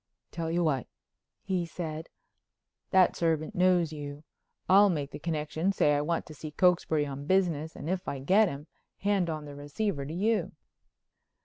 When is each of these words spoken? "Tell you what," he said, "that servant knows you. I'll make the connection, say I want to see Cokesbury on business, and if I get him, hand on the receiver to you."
"Tell 0.31 0.49
you 0.49 0.63
what," 0.63 0.87
he 1.43 1.63
said, 1.63 2.09
"that 2.89 3.15
servant 3.15 3.53
knows 3.53 3.93
you. 3.93 4.23
I'll 4.67 4.89
make 4.89 5.11
the 5.11 5.19
connection, 5.19 5.71
say 5.71 5.93
I 5.93 6.01
want 6.01 6.25
to 6.25 6.33
see 6.33 6.49
Cokesbury 6.49 7.05
on 7.05 7.27
business, 7.27 7.75
and 7.75 7.87
if 7.87 8.07
I 8.07 8.17
get 8.17 8.49
him, 8.49 8.65
hand 9.01 9.29
on 9.29 9.45
the 9.45 9.53
receiver 9.53 10.03
to 10.07 10.13
you." 10.15 10.53